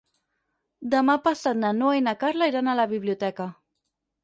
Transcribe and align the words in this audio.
Demà 0.93 1.15
passat 1.27 1.59
na 1.65 1.71
Noa 1.81 1.99
i 1.99 2.03
na 2.07 2.15
Carla 2.25 2.49
iran 2.55 2.73
a 2.73 2.77
la 2.83 2.89
biblioteca. 2.97 3.49